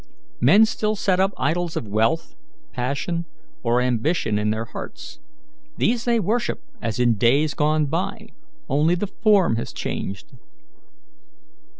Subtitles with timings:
[0.39, 2.33] "Men still set up idols of wealth,
[2.73, 3.25] passion,
[3.61, 5.19] or ambition in their hearts.
[5.77, 8.29] These they worship as in days gone by,
[8.67, 10.31] only the form has changed."